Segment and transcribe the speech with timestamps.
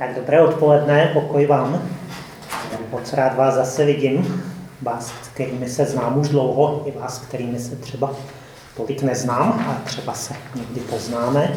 [0.00, 1.88] Tak dobré odpoledne, pokoj vám.
[2.90, 4.42] Moc rád vás zase vidím.
[4.82, 8.10] Vás, kterými se znám už dlouho, i vás, kterými se třeba
[8.76, 11.56] tolik neznám a třeba se někdy poznáme.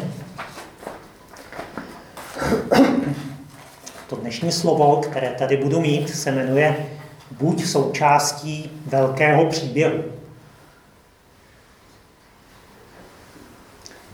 [4.08, 6.86] To dnešní slovo, které tady budu mít, se jmenuje
[7.30, 10.04] Buď součástí velkého příběhu.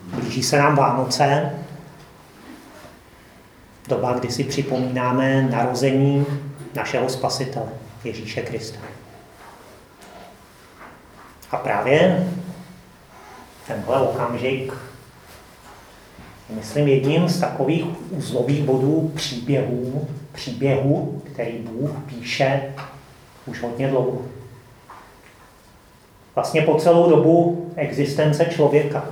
[0.05, 1.53] Blíží se nám Vánoce,
[3.91, 6.27] doba, kdy si připomínáme narození
[6.75, 7.69] našeho Spasitele,
[8.05, 8.79] Ježíše Krista.
[11.51, 12.29] A právě
[13.67, 14.73] tenhle okamžik
[16.51, 22.63] myslím jedním z takových uzlových bodů příběhů, příběhu, který Bůh píše
[23.47, 24.23] už hodně dlouho.
[26.35, 29.05] Vlastně po celou dobu existence člověka.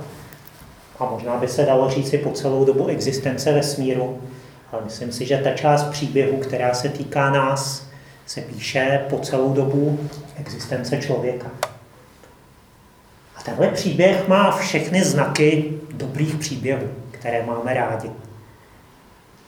[0.99, 4.21] A možná by se dalo říct i po celou dobu existence vesmíru.
[4.71, 7.89] Ale myslím si, že ta část příběhu, která se týká nás,
[8.25, 11.47] se píše po celou dobu existence člověka.
[13.35, 18.11] A tenhle příběh má všechny znaky dobrých příběhů, které máme rádi.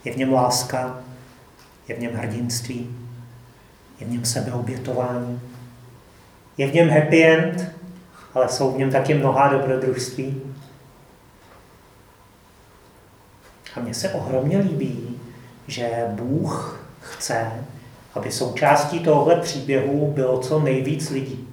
[0.04, 1.00] Je v něm láska,
[1.88, 2.96] je v něm hrdinství,
[4.00, 5.40] je v něm sebeobětování,
[6.58, 7.70] je v něm happy end,
[8.34, 10.42] ale jsou v něm taky mnohá dobrodružství.
[13.76, 15.11] A mně se ohromně líbí,
[15.66, 17.52] že Bůh chce,
[18.14, 21.48] aby součástí tohohle příběhu bylo co nejvíc lidí.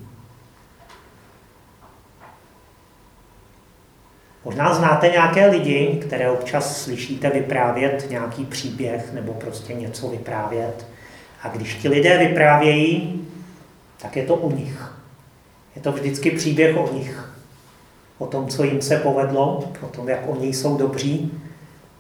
[4.45, 10.85] Možná znáte nějaké lidi, které občas slyšíte vyprávět nějaký příběh nebo prostě něco vyprávět.
[11.43, 13.27] A když ti lidé vyprávějí,
[14.01, 14.91] tak je to o nich.
[15.75, 17.33] Je to vždycky příběh o nich.
[18.17, 21.41] O tom, co jim se povedlo, o tom, jak oni jsou dobří,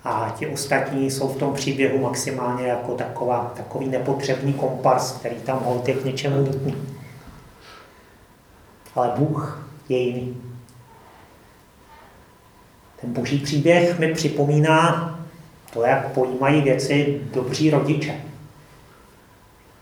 [0.03, 5.59] a ti ostatní jsou v tom příběhu maximálně jako taková, takový nepotřebný kompars, který tam
[5.59, 6.75] holt je k něčemu nutný.
[8.95, 10.37] Ale Bůh je jiný.
[13.01, 15.15] Ten boží příběh mi připomíná
[15.73, 18.21] to, jak pojímají věci dobří rodiče.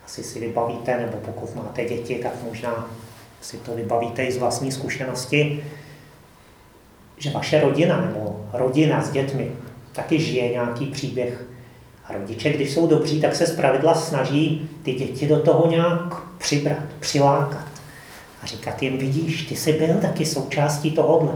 [0.06, 2.90] Asi si vybavíte, nebo pokud máte děti, tak možná
[3.42, 5.64] si to vybavíte i z vlastní zkušenosti,
[7.18, 9.52] že vaše rodina nebo rodina s dětmi
[9.98, 11.46] taky žije nějaký příběh.
[12.06, 16.78] A rodiče, když jsou dobří, tak se zpravidla snaží ty děti do toho nějak přibrat,
[17.00, 17.68] přilákat.
[18.44, 21.32] A říkat jim, vidíš, ty jsi byl taky součástí tohohle.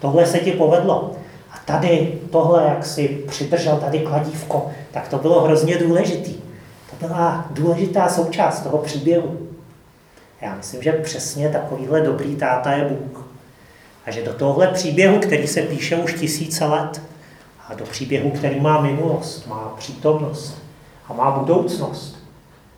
[0.00, 1.12] Tohle se ti povedlo.
[1.50, 6.34] A tady tohle, jak si přidržel tady kladívko, tak to bylo hrozně důležitý.
[6.90, 9.38] To byla důležitá součást toho příběhu.
[10.40, 13.28] Já myslím, že přesně takovýhle dobrý táta je Bůh.
[14.06, 17.00] A že do tohle příběhu, který se píše už tisíce let,
[17.68, 20.62] a do příběhu, který má minulost, má přítomnost
[21.08, 22.18] a má budoucnost,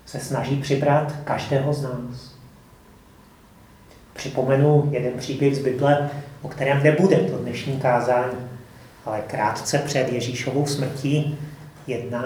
[0.06, 2.34] se snaží přibrat každého z nás.
[4.12, 6.10] Připomenu jeden příběh z Bible,
[6.42, 8.38] o kterém nebude to dnešní kázání,
[9.06, 11.38] ale krátce před Ježíšovou smrtí
[11.86, 12.22] jedna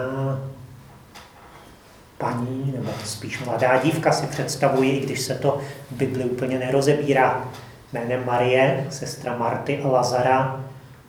[2.19, 5.61] paní, nebo spíš mladá dívka si představuji, i když se to
[5.91, 7.49] v Bibli úplně nerozebírá,
[7.93, 10.65] jménem Marie, sestra Marty a Lazara,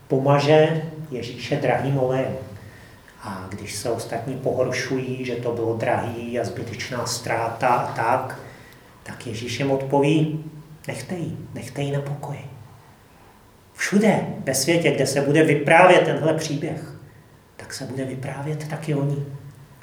[0.08, 2.36] pomaže Ježíše drahým olejem.
[3.22, 8.40] A když se ostatní pohoršují, že to bylo drahý a zbytečná ztráta a tak,
[9.04, 10.44] tak Ježíš jim odpoví,
[10.88, 12.50] nechte jí, nechte jí na pokoji.
[13.74, 16.96] Všude ve světě, kde se bude vyprávět tenhle příběh,
[17.56, 19.26] tak se bude vyprávět taky o ní.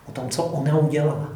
[0.08, 1.28] O tom, co ona udělala.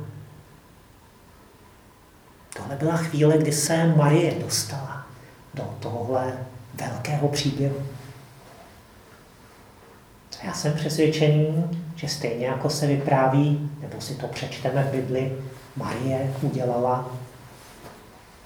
[2.56, 5.06] Tohle byla chvíle, kdy se Marie dostala
[5.54, 6.32] do tohohle
[6.74, 7.82] velkého příběhu.
[10.42, 11.64] Já jsem přesvědčený,
[11.97, 15.32] že stejně jako se vypráví, nebo si to přečteme v Bibli,
[15.76, 17.08] Marie udělala.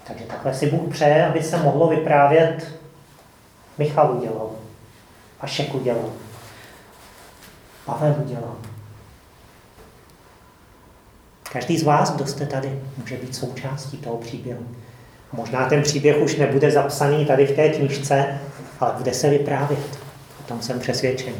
[0.07, 2.81] Takže takhle si Bůh přeje, aby se mohlo vyprávět
[3.77, 4.49] Michal udělal,
[5.41, 6.09] Vašek udělal,
[7.85, 8.55] Pavel udělal.
[11.51, 14.65] Každý z vás, kdo jste tady, může být součástí toho příběhu.
[15.33, 18.39] Možná ten příběh už nebude zapsaný tady v té knižce,
[18.79, 19.99] ale bude se vyprávět.
[20.39, 21.35] O tom jsem přesvědčený.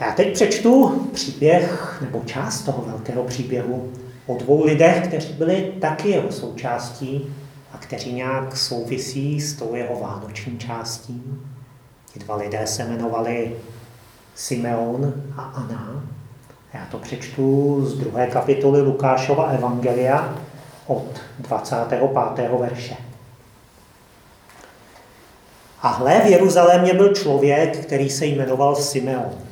[0.00, 3.92] Já teď přečtu příběh, nebo část toho velkého příběhu
[4.26, 7.34] o dvou lidech, kteří byli taky jeho součástí
[7.72, 11.22] a kteří nějak souvisí s tou jeho vánoční částí.
[12.12, 13.56] Ti dva lidé se jmenovali
[14.34, 16.02] Simeon a Anna.
[16.74, 20.34] Já to přečtu z druhé kapitoly Lukášova Evangelia
[20.86, 22.00] od 25.
[22.58, 22.96] verše.
[25.82, 29.49] A hle, v Jeruzalémě byl člověk, který se jmenoval Simeon.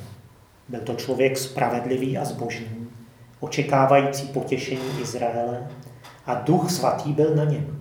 [0.68, 2.88] Byl to člověk spravedlivý a zbožný,
[3.40, 5.66] očekávající potěšení Izraele
[6.26, 7.80] a duch svatý byl na něm.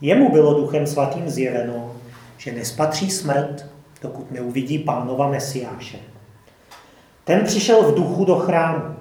[0.00, 1.92] Jemu bylo duchem svatým zjeveno,
[2.36, 3.66] že nespatří smrt,
[4.02, 5.98] dokud neuvidí pánova Mesiáše.
[7.24, 8.96] Ten přišel v duchu do chrámu,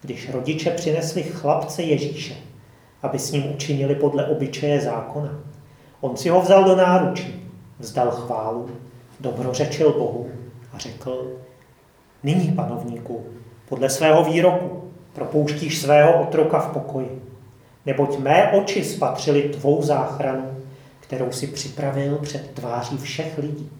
[0.00, 2.34] když rodiče přinesli chlapce Ježíše,
[3.02, 5.38] aby s ním učinili podle obyčeje zákona.
[6.00, 8.70] On si ho vzal do náručí, vzdal chválu,
[9.20, 10.30] dobrořečil Bohu
[10.72, 11.38] a řekl,
[12.26, 13.26] nyní, panovníku,
[13.68, 14.82] podle svého výroku
[15.12, 17.22] propouštíš svého otroka v pokoji,
[17.86, 20.44] neboť mé oči spatřili tvou záchranu,
[21.00, 23.70] kterou si připravil před tváří všech lidí.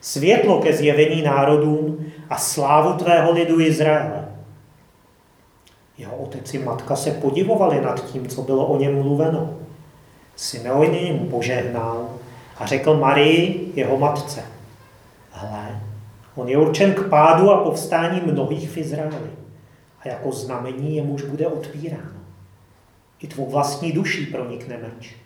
[0.00, 4.28] Světlo ke zjevení národům a slávu tvého lidu Izraele.
[5.98, 9.54] Jeho otec i matka se podivovali nad tím, co bylo o něm mluveno.
[10.36, 12.08] Simeon jim požehnal
[12.58, 14.42] a řekl Marii, jeho matce,
[15.30, 15.87] hle,
[16.38, 19.30] on je určen k pádu a povstání mnohých v Izraeli
[20.00, 22.20] a jako znamení jemuž bude odpíráno.
[23.20, 25.16] I tvou vlastní duší pronikne meč,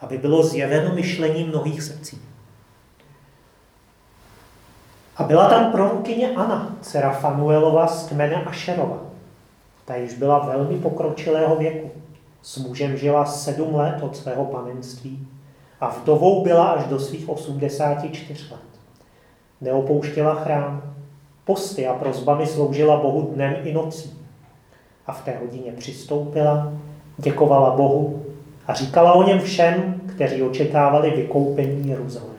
[0.00, 2.22] aby bylo zjeveno myšlení mnohých srdcí.
[5.16, 8.98] A byla tam prorokyně Ana, dcera Fanuelova z kmene Ašerova.
[9.84, 11.90] Ta již byla velmi pokročilého věku.
[12.42, 15.28] S mužem žila sedm let od svého panenství
[15.80, 18.71] a vdovou byla až do svých 84 let.
[19.62, 20.94] Neopouštěla chrám,
[21.44, 24.18] posty a prozbami sloužila Bohu dnem i nocí.
[25.06, 26.72] A v té hodině přistoupila,
[27.18, 28.26] děkovala Bohu
[28.66, 32.32] a říkala o něm všem, kteří očekávali vykoupení Jeruzaléma.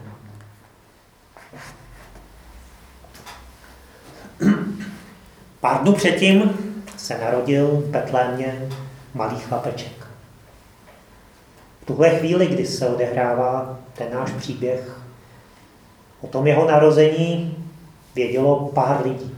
[5.59, 6.57] Pár dnů předtím
[6.97, 8.69] se narodil v Betlémě
[9.13, 10.07] malý chlapeček.
[11.81, 15.02] V tuhle chvíli, kdy se odehrává ten náš příběh,
[16.23, 17.57] o tom jeho narození
[18.15, 19.31] vědělo pár lidí.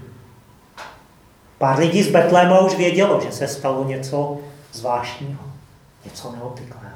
[1.58, 4.38] Pár lidí z Betléma už vědělo, že se stalo něco
[4.74, 5.44] zvláštního,
[6.06, 6.96] něco neobvyklého.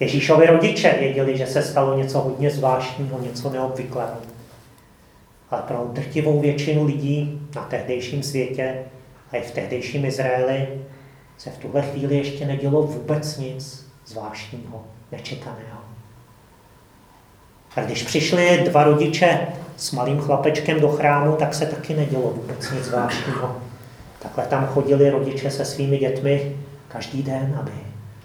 [0.00, 4.16] Ježíšovi rodiče věděli, že se stalo něco hodně zvláštního, něco neobvyklého.
[5.50, 8.84] Ale pro drtivou většinu lidí na tehdejším světě
[9.32, 10.68] a i v tehdejším Izraeli
[11.38, 15.85] se v tuhle chvíli ještě nedělo vůbec nic zvláštního, nečekaného.
[17.76, 19.46] A když přišli dva rodiče
[19.76, 23.56] s malým chlapečkem do chrámu, tak se taky nedělo vůbec nic zvláštního.
[24.18, 26.56] Takhle tam chodili rodiče se svými dětmi
[26.88, 27.72] každý den, aby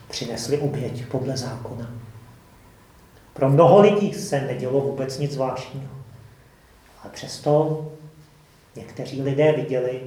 [0.10, 1.90] přinesli oběť podle zákona.
[3.34, 5.92] Pro mnoho lidí se nedělo vůbec nic zvláštního.
[7.04, 7.86] Ale přesto
[8.76, 10.02] někteří lidé viděli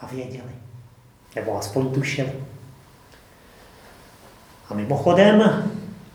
[0.00, 0.52] a věděli.
[1.36, 2.32] Nebo aspoň tušili.
[4.68, 5.64] A mimochodem,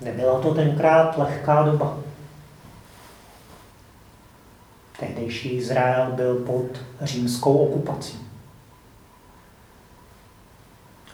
[0.02, 1.98] nebyla to tenkrát lehká doba.
[5.04, 8.20] Tehdejší Izrael byl pod římskou okupací.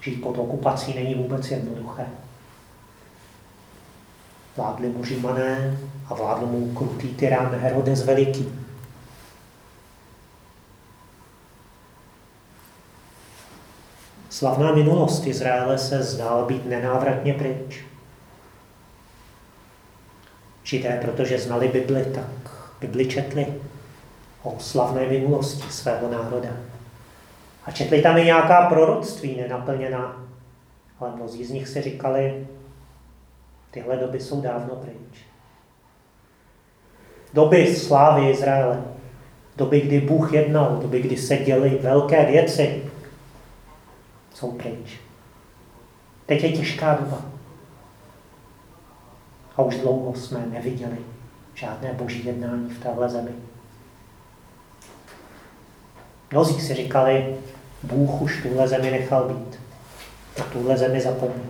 [0.01, 2.05] Žít pod okupací není vůbec jednoduché.
[4.57, 5.77] Vládli mu římané
[6.07, 8.49] a vládl mu krutý tyran Herodes Veliký.
[14.29, 17.85] Slavná minulost Izraele se zdála být nenávratně pryč.
[20.63, 22.51] Židé, protože znali Bibli, tak
[22.81, 23.47] Bibli četli
[24.43, 26.49] o slavné minulosti svého národa.
[27.65, 30.23] A četli tam i nějaká proroctví nenaplněná.
[30.99, 32.47] Ale mnozí z nich si říkali,
[33.71, 35.23] tyhle doby jsou dávno pryč.
[37.33, 38.83] Doby slávy Izraele,
[39.55, 42.83] doby, kdy Bůh jednal, doby, kdy se děly velké věci,
[44.33, 44.99] jsou pryč.
[46.25, 47.21] Teď je těžká doba.
[49.57, 50.97] A už dlouho jsme neviděli
[51.53, 53.31] žádné boží jednání v téhle zemi.
[56.31, 57.35] Mnozí si říkali,
[57.83, 59.59] Bůh už tuhle zemi nechal být.
[60.37, 61.45] Na tuhle zemi zapomněl.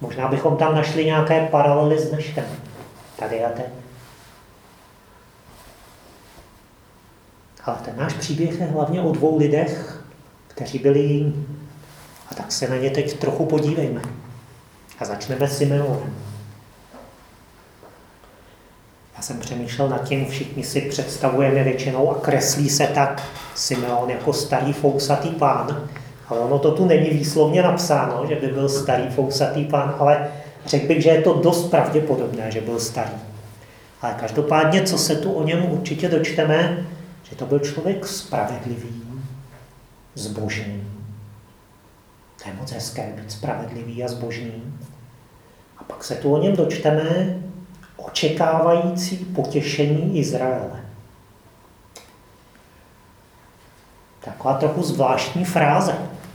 [0.00, 2.44] Možná bychom tam našli nějaké paralely s dneškem.
[3.16, 3.66] Tady a teď.
[7.64, 10.04] Ale ten náš příběh je hlavně o dvou lidech,
[10.48, 11.46] kteří byli jiní.
[12.30, 14.02] A tak se na ně teď trochu podívejme.
[14.98, 16.29] A začneme s Simeonem.
[19.20, 23.22] Já jsem přemýšlel nad tím, všichni si představujeme většinou a kreslí se tak
[23.54, 25.88] Simeon jako starý fousatý pán,
[26.28, 30.28] ale ono to tu není výslovně napsáno, že by byl starý fousatý pán, ale
[30.66, 33.10] řekl bych, že je to dost pravděpodobné, že byl starý.
[34.02, 36.86] Ale každopádně, co se tu o něm určitě dočteme,
[37.30, 39.02] že to byl člověk spravedlivý,
[40.14, 40.84] zbožný.
[42.42, 44.74] To je moc hezké být spravedlivý a zbožný.
[45.78, 47.40] A pak se tu o něm dočteme
[48.06, 50.84] očekávající potěšení Izraele.
[54.24, 55.94] Taková trochu zvláštní fráze,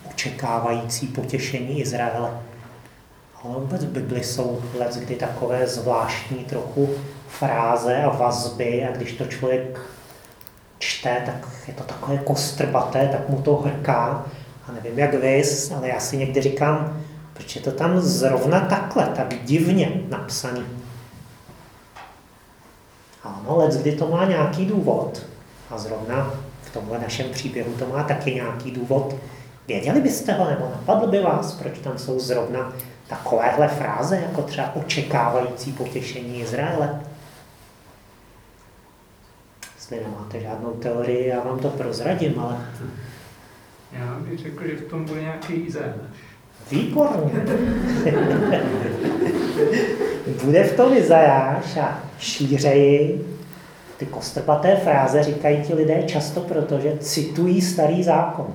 [0.10, 2.32] očekávající potěšení Izraele.
[3.44, 6.90] Ale vůbec v Bibli jsou let, kdy takové zvláštní trochu
[7.28, 9.80] fráze a vazby a když to člověk
[10.80, 14.26] čte, tak je to takové kostrbaté, tak mu to hrká.
[14.68, 15.44] A nevím, jak vy,
[15.76, 17.02] ale já si někdy říkám,
[17.34, 20.66] proč je to tam zrovna takhle, tak divně napsaný.
[23.25, 25.25] Ano, let, kdy to má nějaký důvod.
[25.70, 29.15] A zrovna v tomhle našem příběhu to má taky nějaký důvod.
[29.67, 32.74] Věděli byste ho, nebo napadlo by vás, proč tam jsou zrovna
[33.08, 37.01] takovéhle fráze, jako třeba očekávající potěšení Izraele?
[39.75, 42.58] Jestli nemáte žádnou teorii, já vám to prozradím, ale...
[43.91, 45.96] Já bych řekl, že v tom bude nějaký Izajáš.
[46.72, 47.32] Výborně.
[50.44, 53.26] bude v tom Izajáš a šířeji.
[53.98, 58.48] Ty kostrpaté fráze říkají ti lidé často, protože citují starý zákon.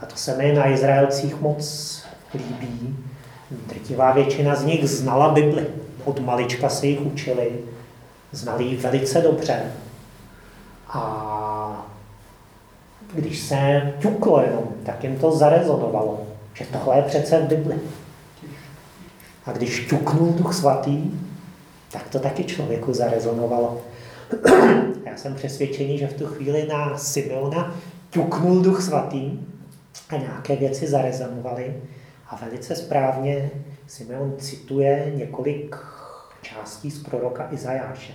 [0.00, 2.02] A to se mi na Izraelcích moc
[2.34, 2.96] líbí.
[3.50, 5.66] Drtivá většina z nich znala Bibli.
[6.04, 7.50] Od malička se jich učili.
[8.32, 9.62] Znali ji velice dobře.
[10.88, 11.86] A
[13.14, 16.20] když se ťuklo jenom, tak jim to zarezonovalo,
[16.54, 17.78] že tohle je přece v Bibli.
[19.44, 21.10] A když ťuknul Duch Svatý,
[21.92, 23.80] tak to taky člověku zarezonovalo.
[25.06, 27.74] Já jsem přesvědčený, že v tu chvíli na Simeona
[28.10, 29.38] ťuknul Duch Svatý
[30.08, 31.74] a nějaké věci zarezonovaly.
[32.28, 33.50] A velice správně
[33.86, 35.76] Simeon cituje několik
[36.42, 38.12] částí z proroka Izajáše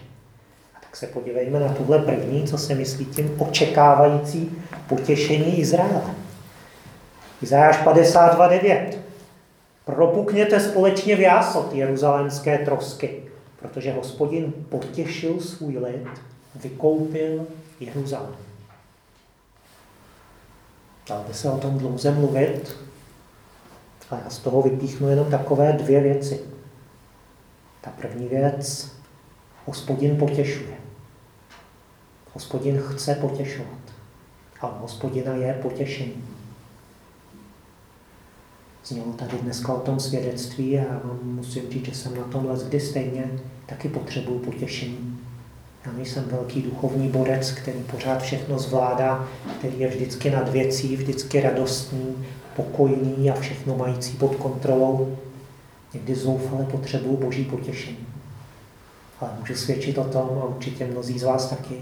[0.99, 4.51] se podívejme na tuhle první, co se myslí tím očekávající
[4.89, 6.01] potěšení Izraele.
[7.41, 8.97] Izajáš 52.9.
[9.85, 13.23] Propukněte společně v jásot jeruzalémské trosky,
[13.59, 16.07] protože hospodin potěšil svůj lid,
[16.55, 17.47] vykoupil
[17.79, 18.35] Jeruzalém.
[21.09, 22.77] Dal by se o tom dlouze mluvit,
[24.09, 26.41] a já z toho vypíchnu jenom takové dvě věci.
[27.81, 28.91] Ta první věc,
[29.65, 30.77] hospodin potěšuje.
[32.33, 33.79] Hospodin chce potěšovat.
[34.61, 36.26] A hospodina je potěšení.
[38.87, 43.31] Znělo tady dneska o tom svědectví a musím říct, že jsem na tomhle kdy stejně
[43.65, 45.19] taky potřebuju potěšení.
[45.85, 49.27] Já nejsem velký duchovní borec, který pořád všechno zvládá,
[49.59, 52.15] který je vždycky nad věcí, vždycky radostný,
[52.55, 55.17] pokojný a všechno mající pod kontrolou.
[55.93, 58.07] Někdy zoufale potřebuju boží potěšení.
[59.19, 61.75] Ale můžu svědčit o tom, a určitě mnozí z vás taky,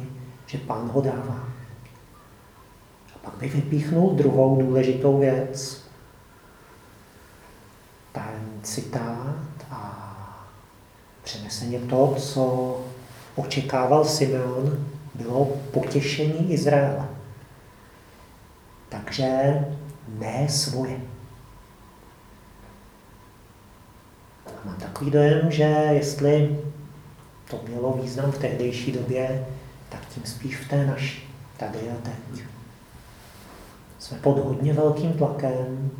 [0.45, 1.49] že pán ho dává.
[3.15, 5.84] A pak bych vypíchnul druhou důležitou věc.
[8.65, 10.01] Citát a
[11.23, 12.77] přeneseně to, co
[13.35, 17.07] očekával Simeon, bylo potěšení Izraele.
[18.89, 19.25] Takže
[20.19, 21.01] ne svoje.
[24.45, 26.59] A mám takový dojem, že jestli
[27.49, 29.47] to mělo význam v tehdejší době,
[29.89, 32.43] tak tím spíš v té naší, tady a teď.
[33.99, 35.91] Jsme pod hodně velkým tlakem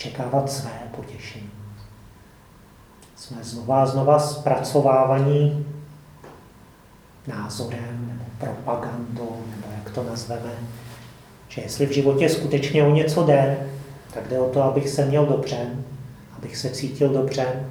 [0.00, 1.50] očekávat své potěšení.
[3.16, 5.66] Jsme znova a znova zpracovávaní
[7.26, 10.52] názorem nebo propagandou, nebo jak to nazveme,
[11.48, 13.70] že jestli v životě skutečně o něco jde,
[14.14, 15.66] tak jde o to, abych se měl dobře,
[16.36, 17.68] abych se cítil dobře,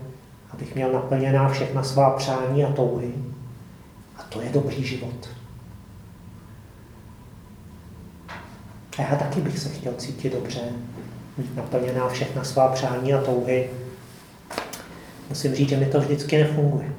[0.52, 3.14] abych měl naplněná všechna svá přání a touhy,
[4.30, 5.30] to je dobrý život.
[8.98, 10.62] A já taky bych se chtěl cítit dobře,
[11.56, 13.70] naplněná všechna svá přání a touhy.
[15.30, 16.94] Musím říct, že mi to vždycky nefunguje.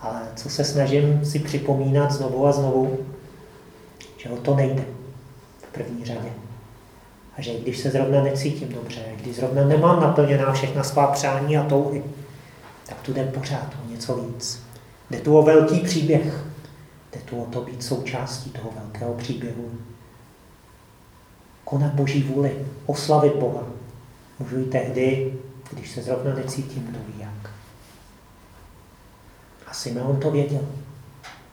[0.00, 2.98] Ale co se snažím si připomínat znovu a znovu,
[4.16, 4.84] že o to nejde
[5.58, 6.32] v první řadě.
[7.38, 11.64] A že když se zrovna necítím dobře, když zrovna nemám naplněná všechna svá přání a
[11.64, 12.04] touhy,
[12.86, 14.62] tak tu jde pořád o něco víc.
[15.10, 16.44] Jde tu o velký příběh.
[17.12, 19.70] Jde tu o to být součástí toho velkého příběhu.
[21.64, 23.62] Konat Boží vůli, oslavit Boha.
[24.38, 25.34] Můžu i tehdy,
[25.72, 27.50] když se zrovna necítím, kdo ví jak.
[29.66, 30.62] A Simeon to věděl.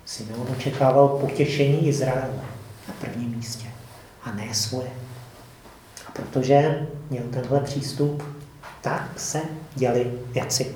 [0.05, 2.33] Simeon očekával potěšení Izraele
[2.87, 3.67] na prvním místě
[4.23, 4.89] a ne svoje.
[6.07, 8.23] A protože měl tenhle přístup,
[8.81, 9.41] tak se
[9.75, 10.75] děli věci.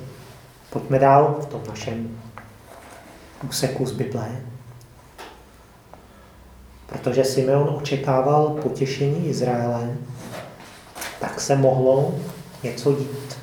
[0.70, 2.20] Pojďme dál v tom našem
[3.48, 4.42] úseku z Bible,
[6.86, 9.96] protože Simeon očekával potěšení Izraele,
[11.20, 12.14] tak se mohlo
[12.62, 13.38] něco dít.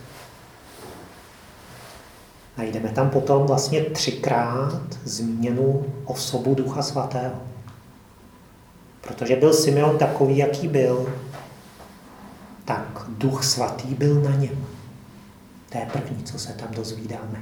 [2.57, 7.35] Najdeme tam potom vlastně třikrát zmíněnou osobu Ducha Svatého.
[9.01, 11.13] Protože byl Simeon takový, jaký byl,
[12.65, 14.65] tak Duch Svatý byl na něm.
[15.69, 17.41] To je první, co se tam dozvídáme.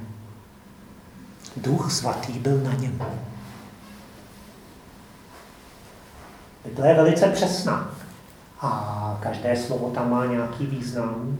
[1.57, 3.01] Duch Svatý byl na něm.
[6.65, 7.89] Bible je velice přesná.
[8.61, 11.37] A každé slovo tam má nějaký význam.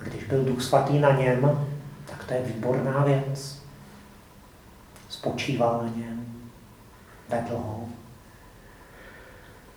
[0.00, 1.66] A když byl Duch Svatý na něm,
[2.04, 3.62] tak to je výborná věc.
[5.08, 6.26] Spočíval na něm,
[7.28, 7.88] vedl ho,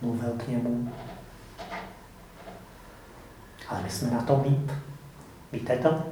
[0.01, 0.93] mluvil k němu.
[3.67, 4.71] Ale my jsme na tom líp.
[5.51, 6.03] Víte to?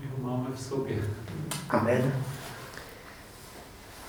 [0.00, 0.96] My ho máme v sobě.
[1.70, 2.12] Amen.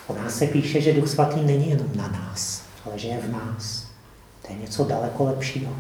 [0.08, 3.32] O nás se píše, že Duch Svatý není jenom na nás, ale že je v
[3.32, 3.88] nás.
[4.42, 5.74] To je něco daleko lepšího.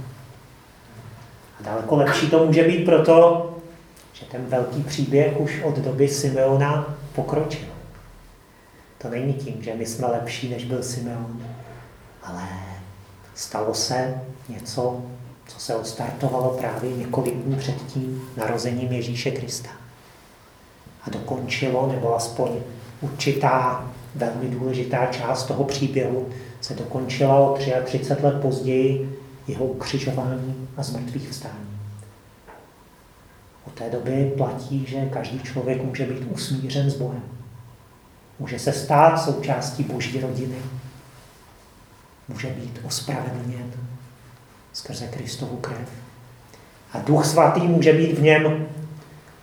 [1.60, 3.51] A daleko lepší to může být proto,
[4.13, 7.67] že ten velký příběh už od doby Simeona pokročil.
[8.98, 11.41] To není tím, že my jsme lepší, než byl Simeon,
[12.24, 12.48] ale
[13.36, 15.01] stalo se něco,
[15.48, 19.70] co se odstartovalo právě několik dní před tím narozením Ježíše Krista.
[21.03, 22.50] A dokončilo, nebo aspoň
[23.01, 26.29] určitá velmi důležitá část toho příběhu
[26.62, 31.79] se dokončila o 33 let později jeho ukřižování a zmrtvých vstání.
[33.67, 37.24] Od té doby platí, že každý člověk může být usmířen s Bohem.
[38.39, 40.55] Může se stát součástí boží rodiny.
[42.27, 43.72] Může být ospravedlněn
[44.74, 45.89] skrze Kristovu krev.
[46.93, 48.67] A Duch Svatý může být v něm.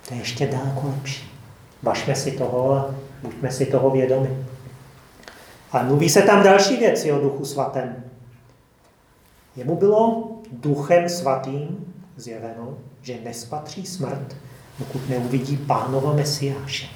[0.09, 1.31] To je ještě daleko lepší.
[1.83, 4.42] Važme si toho a buďme si toho vědomi.
[5.73, 8.05] Ale mluví se tam další věci o Duchu Svatém.
[9.57, 14.37] Jemu bylo Duchem Svatým zjeveno, že nespatří smrt,
[14.79, 16.87] dokud neuvidí pánova Mesiáše.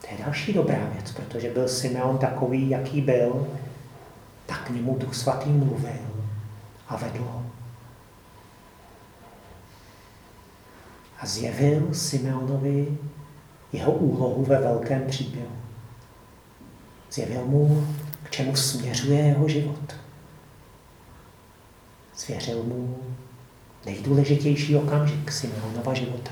[0.00, 3.46] To je další dobrá věc, protože byl Simeon takový, jaký byl,
[4.46, 6.24] tak k němu Duch Svatý mluvil
[6.88, 7.42] a vedl ho.
[11.20, 12.98] A zjevil Simeonovi
[13.72, 15.57] jeho úlohu ve velkém příběhu.
[17.12, 17.86] Zjevil mu,
[18.22, 19.94] k čemu směřuje jeho život.
[22.16, 22.96] Svěřil mu
[23.86, 26.30] nejdůležitější okamžik Simeonova života.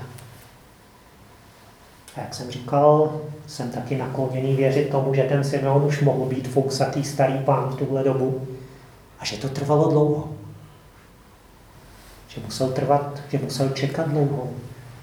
[2.15, 6.47] A jak jsem říkal, jsem taky nakloněný věřit tomu, že ten Simeon už mohl být
[6.47, 8.47] fousatý starý pán v tuhle dobu
[9.19, 10.35] a že to trvalo dlouho.
[12.27, 14.49] Že musel trvat, že musel čekat dlouho,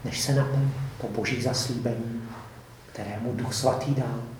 [0.05, 2.23] než se naplní to boží zaslíbení,
[2.93, 4.34] kterému Duch Svatý dal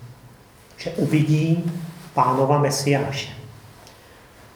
[0.77, 1.71] že uvidí
[2.13, 3.33] pánova Mesiáše.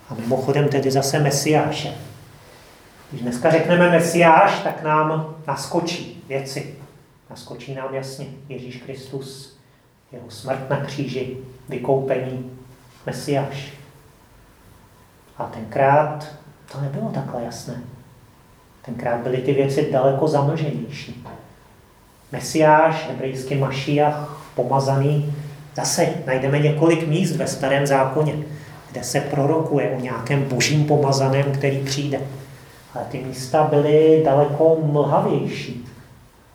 [0.10, 1.94] A mimochodem tedy zase Mesiáše.
[3.10, 6.76] Když dneska řekneme Mesiáš, tak nám naskočí věci.
[7.30, 9.58] Naskočí nám jasně Ježíš Kristus,
[10.12, 11.38] jeho smrt na kříži,
[11.70, 12.52] vykoupení,
[13.06, 13.72] Mesiáš.
[15.38, 16.28] A tenkrát
[16.72, 17.82] to nebylo takhle jasné.
[18.86, 21.26] Tenkrát byly ty věci daleko zamlženější.
[22.32, 25.34] Mesiáš, hebrejský Mašiach, pomazaný,
[25.80, 28.36] Zase najdeme několik míst ve starém zákoně,
[28.92, 32.22] kde se prorokuje o nějakém božím pomazaném, který přijde.
[32.94, 35.86] Ale ty místa byly daleko mlhavější,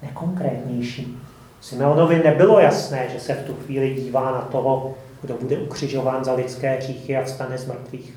[0.02, 1.18] nekonkrétnější.
[1.60, 6.34] Simeonovi nebylo jasné, že se v tu chvíli dívá na toho, kdo bude ukřižován za
[6.34, 8.14] lidské hříchy a vstane z mrtvých.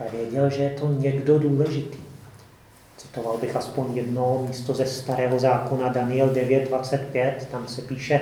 [0.00, 1.98] Ale věděl, že je to někdo důležitý.
[2.96, 8.20] Citoval bych aspoň jedno místo ze starého zákona Daniel 9.25, tam se píše,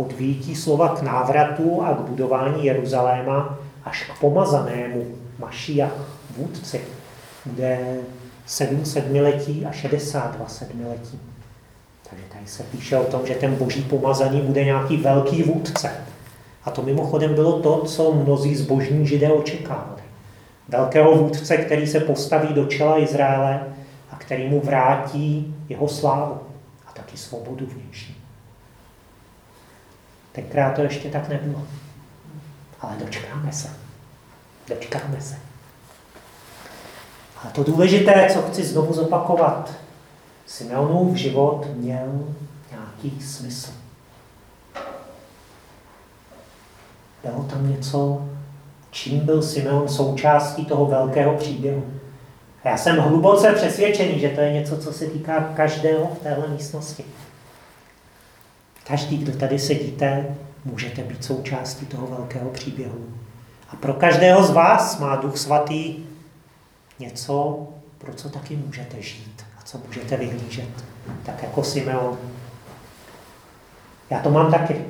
[0.00, 5.06] od výjití slova k návratu a k budování Jeruzaléma až k pomazanému
[5.38, 5.92] Mašiach
[6.36, 6.80] vůdci
[7.46, 7.98] bude
[8.46, 11.20] 7 sedmiletí a 62 sedmiletí.
[12.10, 15.90] Takže tady se píše o tom, že ten boží pomazaný bude nějaký velký vůdce.
[16.64, 20.02] A to mimochodem bylo to, co mnozí zbožní židé očekávali.
[20.68, 23.60] Velkého vůdce, který se postaví do čela Izraele
[24.10, 26.38] a který mu vrátí jeho slávu
[26.86, 28.19] a taky svobodu vnější.
[30.32, 31.62] Tenkrát to ještě tak nebylo.
[32.80, 33.68] Ale dočkáme se.
[34.68, 35.36] Dočkáme se.
[37.44, 39.72] A to důležité, co chci znovu zopakovat,
[40.46, 42.34] Simeonův život měl
[42.70, 43.70] nějaký smysl.
[47.24, 48.28] Bylo tam něco,
[48.90, 51.84] čím byl Simeon součástí toho velkého příběhu.
[52.64, 56.48] A já jsem hluboce přesvědčený, že to je něco, co se týká každého v téhle
[56.48, 57.04] místnosti.
[58.90, 63.04] Každý, kdo tady sedíte, můžete být součástí toho velkého příběhu.
[63.70, 65.96] A pro každého z vás má Duch Svatý
[66.98, 67.66] něco,
[67.98, 70.68] pro co taky můžete žít a co můžete vyhlížet.
[71.22, 72.18] Tak jako Simeon.
[74.10, 74.84] Já to mám taky.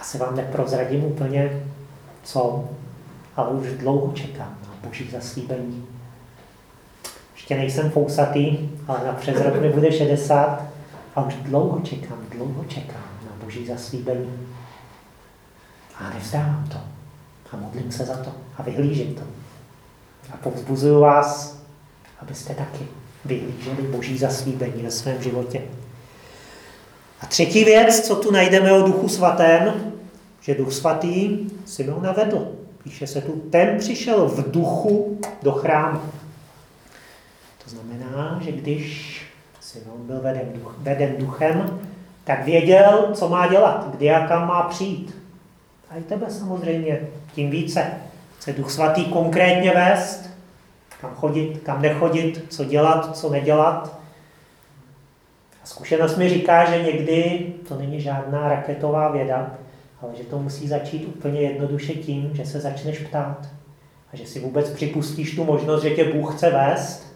[0.00, 1.62] Asi vám neprozradím úplně,
[2.22, 2.68] co,
[3.36, 5.86] ale už dlouho čekám na boží zaslíbení.
[7.34, 10.69] Ještě nejsem fousatý, ale na přes rok mi bude 60
[11.14, 14.48] a už dlouho čekám, dlouho čekám na boží zaslíbení.
[15.96, 16.78] A nevzdávám to.
[17.52, 18.32] A modlím se za to.
[18.58, 19.22] A vyhlížím to.
[20.32, 21.60] A povzbuzuju vás,
[22.18, 22.88] abyste taky
[23.24, 25.62] vyhlíželi boží zaslíbení ve svém životě.
[27.20, 29.92] A třetí věc, co tu najdeme o Duchu Svatém,
[30.40, 32.52] že Duch Svatý Simona navedl.
[32.82, 36.00] Píše se tu, ten přišel v duchu do chrámu.
[37.64, 39.19] To znamená, že když
[39.70, 41.80] Simon byl veden, duch, veden duchem,
[42.24, 45.18] tak věděl, co má dělat, kdy a kam má přijít.
[45.90, 47.00] A i tebe samozřejmě
[47.34, 47.86] tím více.
[48.38, 50.30] Chce Duch Svatý konkrétně vést,
[51.00, 53.98] kam chodit, kam nechodit, co dělat, co nedělat.
[55.62, 59.50] A zkušenost mi říká, že někdy to není žádná raketová věda,
[60.02, 63.48] ale že to musí začít úplně jednoduše tím, že se začneš ptát.
[64.12, 67.09] A že si vůbec připustíš tu možnost, že tě Bůh chce vést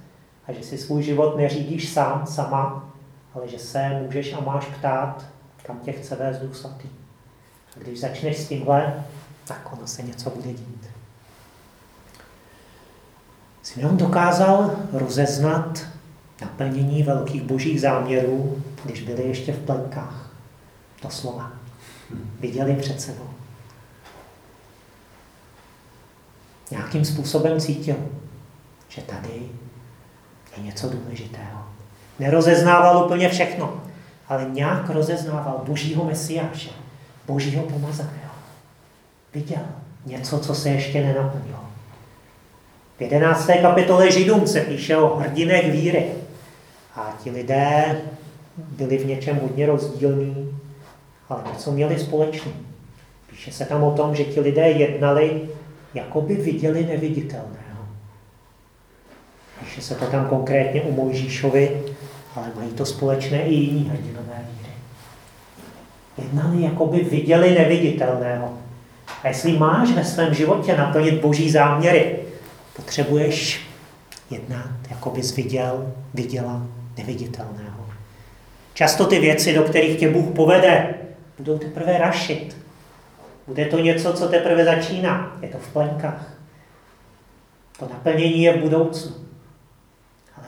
[0.49, 2.93] a že si svůj život neřídíš sám, sama,
[3.35, 5.25] ale že se můžeš a máš ptát,
[5.63, 6.89] kam tě chce vést Duch Svatý.
[7.77, 9.05] A když začneš s tímhle,
[9.47, 10.87] tak ono se něco bude dít.
[13.63, 15.87] Simeon dokázal rozeznat
[16.41, 20.31] naplnění velkých božích záměrů, když byli ještě v plenkách.
[21.03, 21.53] To slova.
[22.41, 23.29] Viděli před sebou.
[26.71, 27.97] Nějakým způsobem cítil,
[28.89, 29.49] že tady
[30.57, 31.61] je něco důležitého.
[32.19, 33.83] Nerozeznával úplně všechno,
[34.29, 36.71] ale nějak rozeznával božího mesiáše,
[37.27, 38.35] božího pomazaného.
[39.35, 39.63] Viděl
[40.07, 41.65] něco, co se ještě nenaplnilo.
[42.99, 43.51] V 11.
[43.63, 46.07] kapitole Židům se píše o hrdinech víry.
[46.97, 48.01] A ti lidé
[48.57, 50.61] byli v něčem hodně rozdílní,
[51.29, 52.53] ale něco měli společné.
[53.31, 55.49] Píše se tam o tom, že ti lidé jednali,
[55.95, 57.64] jako by viděli neviditelného.
[59.75, 61.83] Píše se to tam konkrétně u Mojžíšovi,
[62.37, 64.73] ale mají to společné i jiní hrdinové víry.
[66.19, 68.59] Jednali, jako by viděli neviditelného.
[69.23, 72.17] A jestli máš ve svém životě naplnit boží záměry,
[72.77, 73.67] potřebuješ
[74.31, 76.67] jednat, jako bys viděl, viděla
[76.99, 77.87] neviditelného.
[78.75, 80.95] Často ty věci, do kterých tě Bůh povede,
[81.39, 82.57] budou teprve rašit.
[83.47, 85.37] Bude to něco, co teprve začíná.
[85.43, 86.35] Je to v plenkách.
[87.79, 89.24] To naplnění je v budoucnu.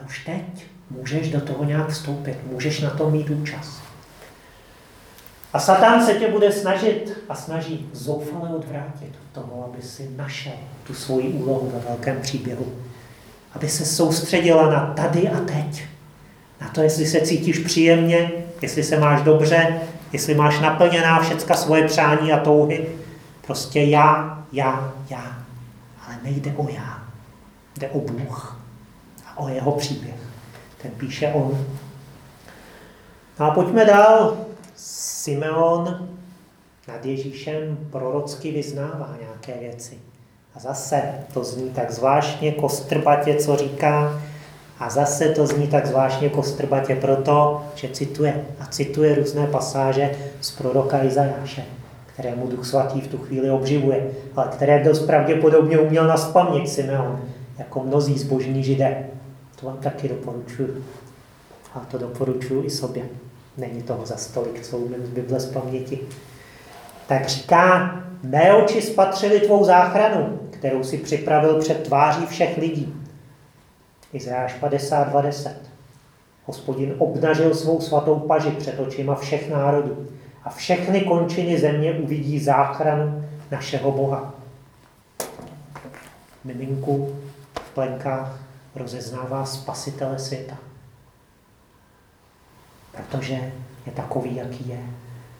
[0.07, 2.37] Už teď můžeš do toho nějak vstoupit.
[2.51, 3.81] Můžeš na to mít účast.
[5.53, 10.53] A Satan se tě bude snažit a snaží zoufale odvrátit od toho, aby si našel
[10.83, 12.65] tu svoji úlohu ve velkém příběhu.
[13.53, 15.83] Aby se soustředila na tady a teď.
[16.61, 19.79] Na to, jestli se cítíš příjemně, jestli se máš dobře,
[20.13, 22.87] jestli máš naplněná všecka svoje přání a touhy.
[23.45, 25.45] Prostě já, já, já.
[26.07, 27.03] Ale nejde o já.
[27.77, 28.56] Jde o Bůh
[29.37, 30.15] o jeho příběh.
[30.81, 31.65] Ten píše on.
[33.39, 34.37] No a pojďme dál.
[34.75, 36.07] Simeon
[36.87, 39.97] nad Ježíšem prorocky vyznává nějaké věci.
[40.55, 41.01] A zase
[41.33, 44.21] to zní tak zvláštně kostrbatě, co říká,
[44.79, 50.51] a zase to zní tak zvláštně kostrbatě proto, že cituje a cituje různé pasáže z
[50.51, 51.65] proroka Izajáše,
[52.05, 57.21] kterému Duch Svatý v tu chvíli obživuje, ale které dost pravděpodobně uměl naspamět Simeon,
[57.57, 59.05] jako mnozí zbožní židé.
[59.59, 60.85] To vám taky doporučuji.
[61.73, 63.05] A to doporučuji i sobě.
[63.57, 65.99] Není toho za stolik, co umím z Bible z paměti.
[67.07, 72.95] Tak říká, mé oči spatřili tvou záchranu, kterou si připravil před tváří všech lidí.
[74.13, 75.51] Izáš 50.20.
[76.45, 80.07] Hospodin obnažil svou svatou paži před očima všech národů
[80.43, 84.33] a všechny končiny země uvidí záchranu našeho Boha.
[86.43, 87.15] Miminku
[87.61, 88.46] v plenkách
[88.77, 90.57] rozeznává spasitele světa
[92.97, 93.33] protože
[93.85, 94.79] je takový, jaký je.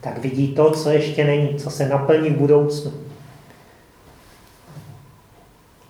[0.00, 2.92] Tak vidí to, co ještě není, co se naplní v budoucnu.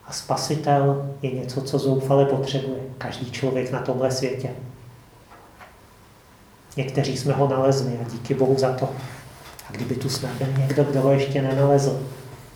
[0.07, 4.51] A spasitel je něco, co zoufale potřebuje každý člověk na tomhle světě.
[6.77, 8.89] Někteří jsme ho nalezli a díky Bohu za to.
[9.69, 12.03] A kdyby tu snad byl někdo, kdo ho ještě nenalezl,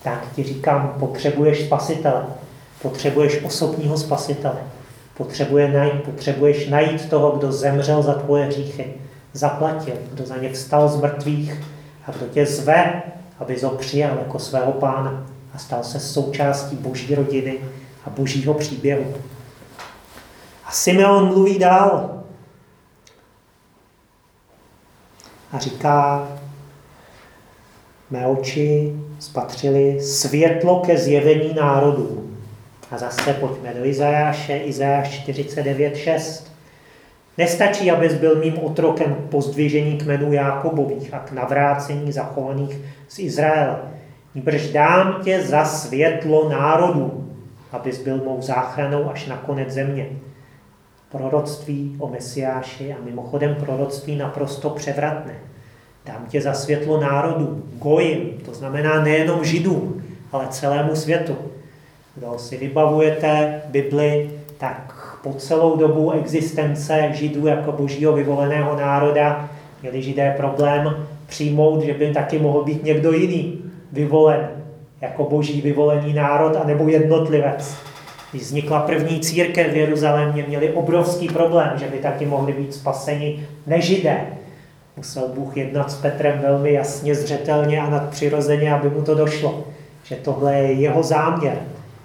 [0.03, 2.25] tak ti říkám, potřebuješ spasitele.
[2.81, 4.63] Potřebuješ osobního spasitele.
[5.17, 8.93] Potřebuje najít, potřebuješ najít toho, kdo zemřel za tvoje hříchy,
[9.33, 11.61] zaplatil, kdo za ně vstal z mrtvých
[12.07, 13.01] a kdo tě zve,
[13.39, 17.59] aby ho přijal jako svého pána a stal se součástí boží rodiny
[18.05, 19.13] a božího příběhu.
[20.65, 22.23] A Simeon mluví dál
[25.51, 26.27] a říká,
[28.09, 32.22] mé oči spatřily světlo ke zjevení národům.
[32.93, 36.43] A zase pojďme do Izajáše, Izajáš 49.6.
[37.37, 42.77] Nestačí, abys byl mým otrokem k pozdvižení kmenů Jákobových a k navrácení zachovaných
[43.07, 43.79] z Izraele.
[44.35, 47.29] Nýbrž dám tě za světlo národů,
[47.71, 50.09] abys byl mou záchranou až na konec země.
[51.11, 55.35] Proroctví o Mesiáši a mimochodem proroctví naprosto převratné.
[56.05, 61.52] Dám tě za světlo národů, gojim, to znamená nejenom židům, ale celému světu.
[62.15, 69.49] Kdo si vybavujete Bibli, tak po celou dobu existence Židů jako božího vyvoleného národa
[69.81, 74.49] měli Židé problém přijmout, že by taky mohl být někdo jiný vyvolen
[75.01, 77.75] jako boží vyvolený národ anebo jednotlivec.
[78.31, 83.47] Když vznikla první církev v Jeruzalémě, měli obrovský problém, že by taky mohli být spaseni
[83.67, 84.25] nežidé.
[84.97, 89.63] Musel Bůh jednat s Petrem velmi jasně, zřetelně a nadpřirozeně, aby mu to došlo.
[90.03, 91.57] Že tohle je jeho záměr.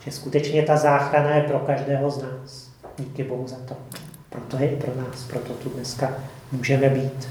[0.09, 2.71] Že skutečně ta záchrana je pro každého z nás.
[2.99, 3.77] Díky Bohu za to.
[4.31, 6.13] Proto je i pro nás, proto tu dneska
[6.53, 7.29] můžeme být.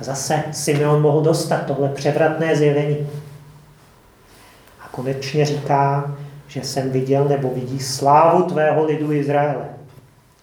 [0.00, 3.08] A zase Simeon mohl dostat tohle převratné zjevení.
[4.80, 6.16] A konečně říká,
[6.48, 9.68] že jsem viděl nebo vidí slávu tvého lidu Izraele.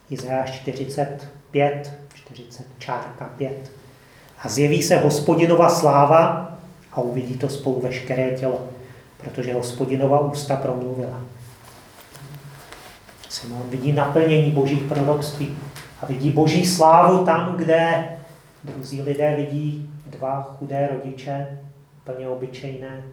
[0.10, 3.72] Izajáš 45, 40, čárka 5.
[4.44, 6.52] A zjeví se hospodinova sláva
[6.92, 8.68] a uvidí to spolu veškeré tělo,
[9.18, 11.37] protože hospodinova ústa promluvila.
[13.30, 15.58] Simon vidí naplnění božích proroctví
[16.02, 18.10] a vidí boží slávu tam, kde
[18.64, 21.60] druzí lidé vidí dva chudé rodiče,
[22.04, 23.04] plně obyčejné,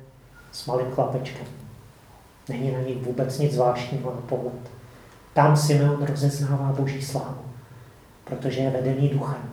[0.52, 1.46] s malým chlapečkem.
[2.48, 4.70] Není na nich vůbec nic zvláštního na pohled.
[5.32, 7.42] Tam Simeon rozeznává boží slávu,
[8.24, 9.50] protože je vedený duchem,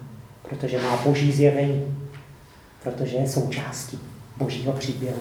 [0.49, 1.97] protože má boží zjevení,
[2.83, 3.99] protože je součástí
[4.37, 5.19] božího příběhu.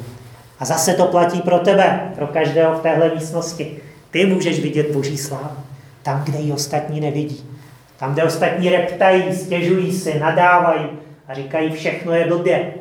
[0.59, 3.81] A zase to platí pro tebe, pro každého v téhle místnosti.
[4.11, 5.57] Ty můžeš vidět boží slávu.
[6.03, 7.51] Tam, kde ji ostatní nevidí.
[7.97, 10.87] Tam, kde ostatní reptají, stěžují si, nadávají
[11.29, 12.75] a říkají, všechno je blbě,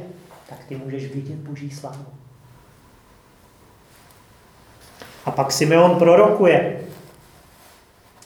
[0.49, 2.05] tak ty můžeš vidět boží slávu.
[5.25, 6.79] A pak Simeon prorokuje.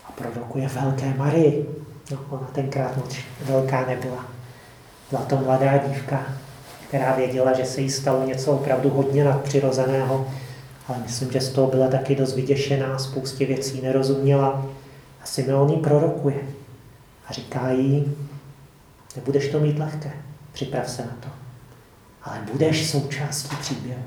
[0.08, 1.66] A prorokuje velké Marii.
[2.12, 4.26] No, ona tenkrát moc velká nebyla.
[5.10, 6.26] Byla to mladá dívka,
[6.88, 10.28] která věděla, že se jí stalo něco opravdu hodně nadpřirozeného,
[10.88, 14.66] ale myslím, že z toho byla taky dost vyděšená, spoustě věcí nerozuměla.
[15.22, 16.40] A Simeon jí prorokuje
[17.28, 18.16] a říká jí,
[19.16, 20.12] nebudeš to mít lehké,
[20.54, 21.30] připrav se na to.
[22.24, 24.04] Ale budeš součástí příběhu.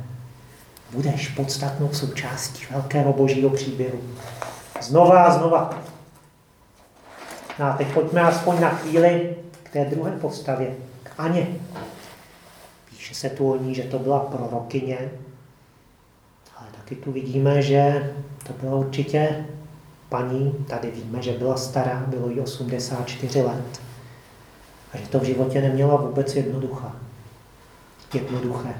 [0.92, 3.98] Budeš podstatnou součástí velkého božího příběhu.
[4.80, 5.82] Znova a znova.
[7.58, 11.46] No a teď pojďme aspoň na chvíli k té druhé postavě, k Aně.
[12.90, 15.10] Píše se tu o ní, že to byla prorokyně,
[16.94, 18.10] tu vidíme, že
[18.46, 19.46] to bylo určitě
[20.08, 23.80] paní, tady víme, že byla stará, bylo jí 84 let.
[24.92, 26.86] A že to v životě neměla vůbec jednoduché.
[28.14, 28.74] Jednoduché.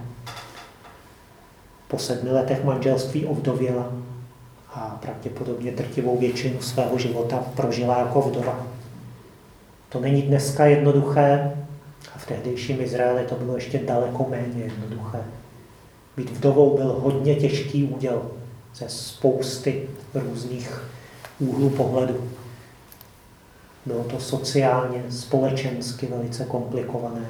[1.89, 3.93] Po sedmi letech manželství ovdověla
[4.75, 8.67] a pravděpodobně drtivou většinu svého života prožila jako vdova.
[9.89, 11.53] To není dneska jednoduché
[12.15, 15.25] a v tehdejším Izraeli to bylo ještě daleko méně jednoduché.
[16.17, 18.31] Být vdovou byl hodně těžký úděl
[18.75, 20.83] ze spousty různých
[21.39, 22.31] úhlů pohledu.
[23.87, 27.29] Bylo to sociálně, společensky velice komplikované.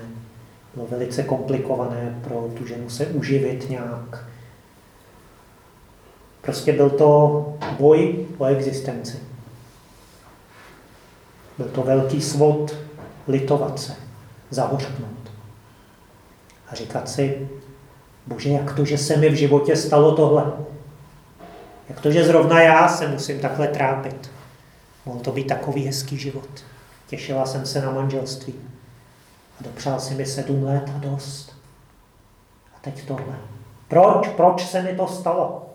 [0.75, 4.25] Bylo velice komplikované pro tu ženu se uživit nějak.
[6.40, 9.18] Prostě byl to boj o existenci.
[11.59, 12.77] Byl to velký svod
[13.29, 13.94] litovat se,
[14.51, 15.33] zahořknout.
[16.68, 17.49] A říkat si,
[18.26, 20.52] bože, jak to, že se mi v životě stalo tohle?
[21.88, 24.30] Jak to, že zrovna já se musím takhle trápit?
[25.06, 26.48] Mohl to být takový hezký život.
[27.06, 28.54] Těšila jsem se na manželství.
[29.60, 31.56] A dopřál si mi sedm let a dost.
[32.76, 33.34] A teď tohle.
[33.88, 34.28] Proč?
[34.28, 35.66] Proč se mi to stalo?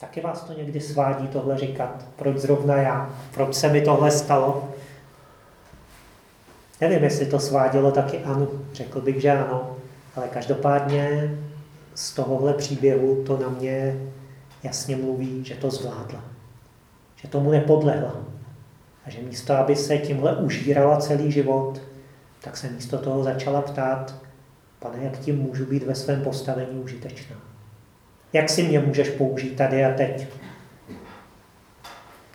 [0.00, 2.04] Taky vás to někdy svádí tohle říkat.
[2.16, 3.10] Proč zrovna já?
[3.34, 4.68] Proč se mi tohle stalo?
[6.80, 8.46] Nevím, jestli to svádělo taky ano.
[8.72, 9.75] Řekl bych, že ano.
[10.16, 11.34] Ale každopádně
[11.94, 14.00] z tohohle příběhu to na mě
[14.62, 16.24] jasně mluví, že to zvládla.
[17.16, 18.16] Že tomu nepodlehla.
[19.06, 21.80] A že místo, aby se tímhle užírala celý život,
[22.40, 24.14] tak se místo toho začala ptát,
[24.78, 27.36] pane, jak tím můžu být ve svém postavení užitečná?
[28.32, 30.26] Jak si mě můžeš použít tady a teď?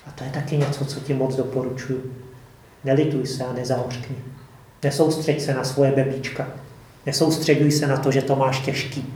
[0.07, 2.25] A to je taky něco, co ti moc doporučuji.
[2.83, 4.15] Nelituj se a nezahořkni.
[4.83, 6.47] Nesoustřeď se na svoje bebíčka.
[7.05, 9.13] Nesoustředuj se na to, že to máš těžký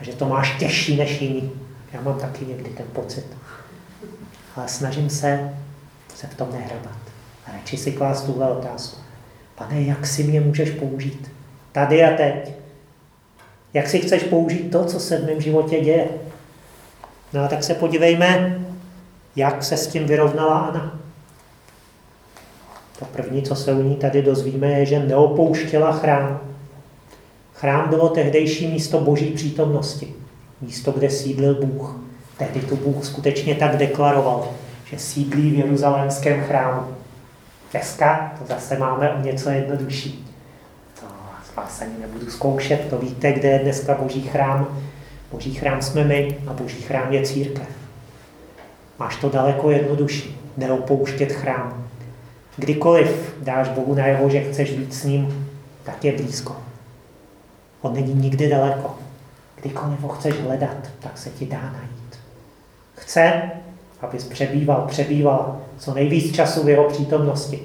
[0.00, 1.50] a že to máš těžší než jiný.
[1.92, 3.26] Já mám taky někdy ten pocit.
[4.56, 5.56] Ale snažím se
[6.14, 6.98] se v tom nehrabat.
[7.46, 9.00] A radši si klást tuhle otázku.
[9.54, 11.32] Pane, jak si mě můžeš použít?
[11.72, 12.52] Tady a teď.
[13.74, 16.08] Jak si chceš použít to, co se v mém životě děje?
[17.32, 18.60] No a tak se podívejme,
[19.36, 20.98] jak se s tím vyrovnala Ana.
[22.98, 26.40] To první, co se u ní tady dozvíme, je, že neopouštěla chrám.
[27.58, 30.14] Chrám bylo tehdejší místo boží přítomnosti.
[30.60, 32.00] Místo, kde sídlil Bůh.
[32.38, 34.48] Tehdy tu Bůh skutečně tak deklaroval,
[34.90, 36.82] že sídlí v jeruzalémském chrámu.
[37.72, 40.26] Dneska to zase máme o něco jednodušší.
[41.00, 41.06] To
[41.56, 44.80] vás ani nebudu zkoušet, to víte, kde je dneska boží chrám.
[45.32, 47.68] Boží chrám jsme my a boží chrám je církev.
[48.98, 51.88] Máš to daleko jednodušší, neopouštět chrám.
[52.56, 55.48] Kdykoliv dáš Bohu najevo, že chceš být s ním,
[55.84, 56.65] tak je blízko.
[57.82, 58.98] On není nikdy daleko.
[59.60, 62.18] Kdykoliv ho chceš hledat, tak se ti dá najít.
[62.94, 63.42] Chce,
[64.00, 67.62] abys přebýval, přebývala co nejvíc času v jeho přítomnosti.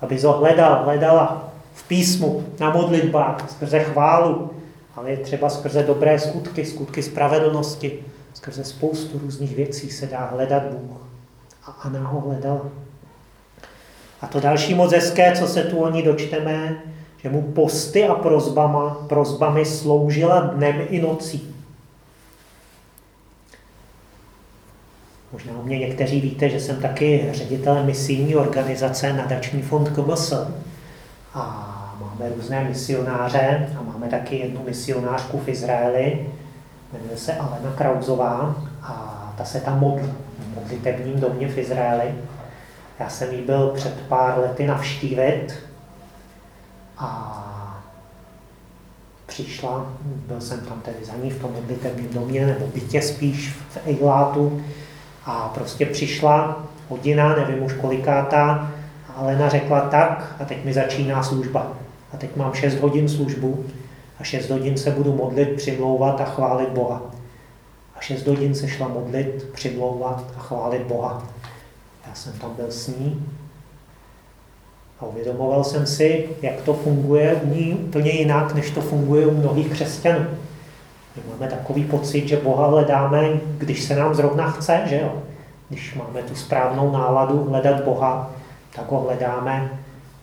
[0.00, 4.50] Abys ho hledal, hledala v písmu, na modlitbách, skrze chválu,
[4.96, 10.62] ale je třeba skrze dobré skutky, skutky spravedlnosti, skrze spoustu různých věcí se dá hledat
[10.62, 10.96] Bůh.
[11.66, 12.66] A Anna ho hledala.
[14.20, 16.76] A to další moc hezké, co se tu o ní dočteme,
[17.24, 21.54] že mu posty a prozbama, prozbami sloužila dnem i nocí.
[25.32, 30.32] Možná o mě někteří víte, že jsem taky ředitelem misijní organizace Nadační fond KMS.
[31.34, 36.26] A máme různé misionáře a máme taky jednu misionářku v Izraeli,
[36.92, 42.14] jmenuje se Alena Krauzová a ta se tam modlí v modlitebním domě v Izraeli.
[43.00, 45.73] Já jsem jí byl před pár lety navštívit
[46.98, 47.80] a
[49.26, 53.78] přišla, byl jsem tam tedy za ní v tom modlitebním domě, nebo bytě spíš v
[53.86, 54.62] Eilátu,
[55.26, 58.70] a prostě přišla hodina, nevím už kolikátá,
[59.08, 61.72] a Alena řekla tak, a teď mi začíná služba.
[62.12, 63.64] A teď mám 6 hodin službu
[64.20, 67.02] a 6 hodin se budu modlit, přimlouvat a chválit Boha.
[67.96, 71.22] A 6 hodin se šla modlit, přimlouvat a chválit Boha.
[72.08, 73.26] Já jsem tam byl s ní
[75.04, 79.34] a uvědomoval jsem si, jak to funguje u ní úplně jinak, než to funguje u
[79.34, 80.26] mnohých křesťanů.
[81.16, 85.12] My máme takový pocit, že Boha hledáme, když se nám zrovna chce, že jo?
[85.68, 88.30] Když máme tu správnou náladu hledat Boha,
[88.76, 89.70] tak ho hledáme.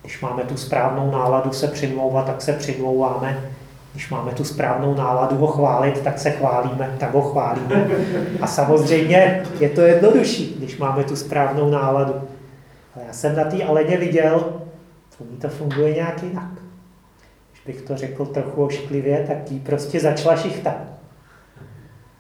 [0.02, 3.40] Když máme tu správnou náladu se přimlouvat, tak se přimlouváme.
[3.92, 7.88] Když máme tu správnou náladu ho chválit, tak se chválíme, tak ho chválíme.
[8.42, 12.14] A samozřejmě je to jednodušší, když máme tu správnou náladu.
[12.96, 14.61] Ale já jsem na té Aleně viděl,
[15.22, 16.52] u ní to funguje nějak jinak.
[17.52, 20.74] Když bych to řekl trochu ošklivě, tak jí prostě začala šichta.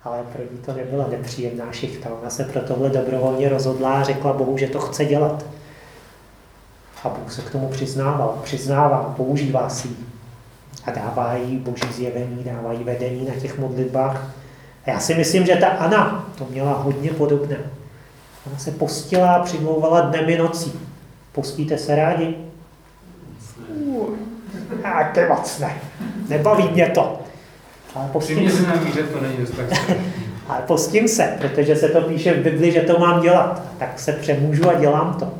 [0.03, 2.09] Ale pro ní to nebyla nepříjemná šichta.
[2.21, 5.45] Ona se pro tohle dobrovolně rozhodla a řekla Bohu, že to chce dělat.
[7.03, 9.95] A Bůh se k tomu přiznával, přiznává, používá si ji.
[10.85, 14.35] A dává jí boží zjevení, dává jí vedení na těch modlitbách.
[14.85, 17.57] A já si myslím, že ta Ana to měla hodně podobné.
[18.47, 20.79] Ona se postila a přimlouvala dnem i nocí.
[21.31, 22.50] Postíte se rádi?
[24.83, 25.75] A ty moc ne.
[26.29, 27.19] Nebaví mě to.
[27.95, 28.65] Ale postím se.
[28.93, 29.91] že to není tak.
[30.47, 33.61] Ale postím se, protože se to píše v Bibli, že to mám dělat.
[33.77, 35.33] Tak se přemůžu a dělám to.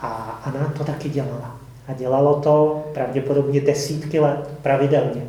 [0.00, 1.56] A Anna to taky dělala.
[1.88, 5.26] A dělalo to pravděpodobně desítky let pravidelně.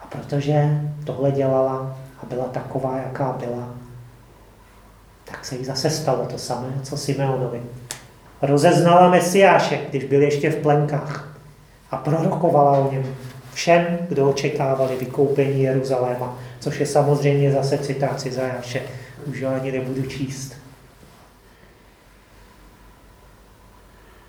[0.00, 3.68] A protože tohle dělala a byla taková, jaká byla,
[5.24, 7.62] tak se jí zase stalo to samé, co Simeonovi.
[8.42, 11.38] Rozeznala Mesiáše, když byl ještě v plenkách
[11.90, 13.14] a prorokovala o něm
[13.54, 18.82] všem, kdo očekávali vykoupení Jeruzaléma, což je samozřejmě zase citaci Zajáše.
[19.26, 20.54] Už ho ani nebudu číst.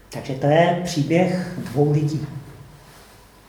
[0.09, 2.27] Takže to je příběh dvou lidí.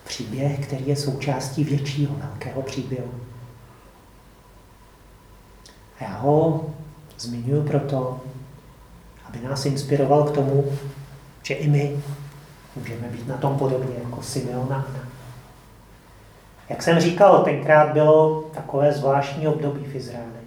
[0.04, 3.14] Příběh, který je součástí většího, velkého příběhu.
[6.00, 6.66] A já ho
[7.18, 8.20] zmiňuji proto,
[9.34, 10.64] aby nás inspiroval k tomu,
[11.42, 11.96] že i my
[12.76, 15.08] můžeme být na tom podobně jako Simeon a Anna.
[16.68, 20.44] Jak jsem říkal, tenkrát bylo takové zvláštní období v Izraeli.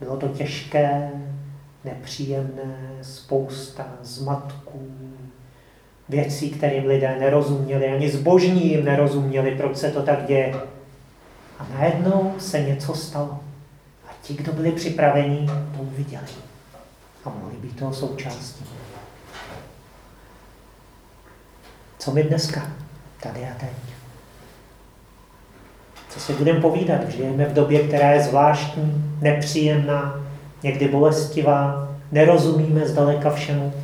[0.00, 1.10] Bylo to těžké,
[1.84, 4.88] nepříjemné, spousta zmatků,
[6.08, 10.54] věcí, kterým lidé nerozuměli, ani zbožní jim nerozuměli, proč se to tak děje.
[11.58, 13.40] A najednou se něco stalo.
[14.08, 16.51] A ti, kdo byli připraveni, to uviděli.
[17.24, 18.64] A mohli být toho součástí.
[21.98, 22.70] Co mi dneska?
[23.22, 23.92] Tady a teď.
[26.08, 27.08] Co si budeme povídat?
[27.08, 30.20] Žijeme v době, která je zvláštní, nepříjemná,
[30.62, 33.74] někdy bolestivá, nerozumíme zdaleka všemu,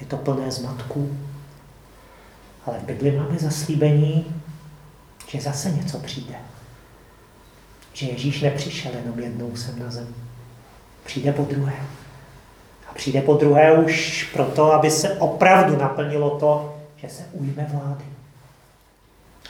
[0.00, 1.18] je to plné zmatků.
[2.66, 4.42] Ale v Bibli máme zaslíbení,
[5.28, 6.34] že zase něco přijde.
[7.92, 10.14] Že Ježíš nepřišel jenom jednou sem na zem.
[11.04, 11.74] Přijde po druhé.
[12.90, 18.04] A přijde po druhé už proto, aby se opravdu naplnilo to, že se ujme vlády.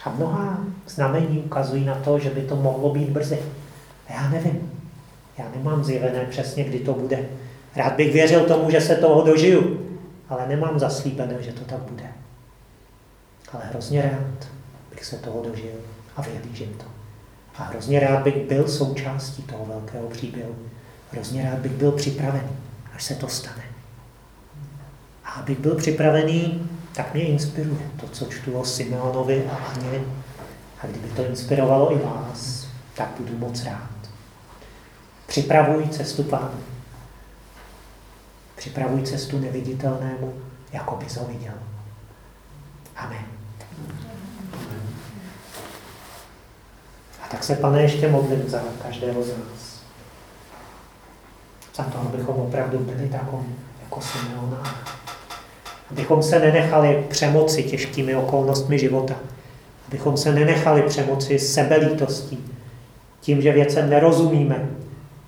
[0.05, 3.39] A mnoha znamení ukazují na to, že by to mohlo být brzy.
[4.07, 4.71] A já nevím.
[5.37, 7.25] Já nemám zjevené přesně, kdy to bude.
[7.75, 9.87] Rád bych věřil tomu, že se toho dožiju,
[10.29, 12.05] ale nemám zaslíbené, že to tak bude.
[13.53, 14.47] Ale hrozně rád
[14.89, 15.75] bych se toho dožil
[16.15, 16.85] a vyhlížím to.
[17.57, 20.55] A hrozně rád bych byl součástí toho velkého příběhu.
[21.11, 22.49] Hrozně rád bych byl připravený,
[23.01, 23.63] až se to stane.
[25.25, 29.99] A abych byl připravený, tak mě inspiruje to, co čtu o Simeonovi a Aně.
[30.81, 34.09] A kdyby to inspirovalo i vás, tak budu moc rád.
[35.27, 36.63] Připravuj cestu pánu.
[38.55, 40.33] Připravuj cestu neviditelnému,
[40.71, 41.53] jako bys ho viděl.
[42.95, 43.25] Amen.
[47.23, 49.70] A tak se, pane, ještě modlím za každého z nás.
[51.75, 53.45] Za to, abychom opravdu byli takový
[53.83, 54.63] jako Simeona.
[55.91, 59.15] Abychom se nenechali přemoci těžkými okolnostmi života.
[59.87, 62.45] Abychom se nenechali přemoci sebelítostí.
[63.19, 64.69] Tím, že věcem nerozumíme.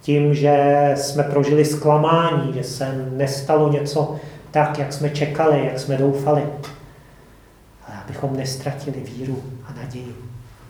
[0.02, 4.16] Tím, že jsme prožili zklamání, že se nestalo něco
[4.52, 6.42] tak, jak jsme čekali, jak jsme doufali.
[7.88, 10.16] Ale abychom nestratili víru a naději,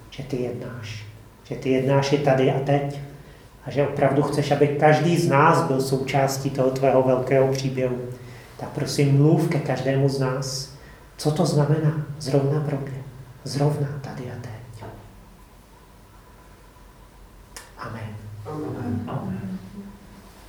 [0.10, 1.06] že ty jednáš.
[1.44, 3.00] Že ty jednáš i tady a teď.
[3.66, 7.98] A že opravdu chceš, aby každý z nás byl součástí toho tvého velkého příběhu
[8.64, 10.76] tak prosím mluv ke každému z nás,
[11.18, 13.04] co to znamená zrovna pro mě,
[13.44, 14.90] zrovna tady a teď.
[17.78, 18.16] Amen.
[19.08, 19.43] Amen.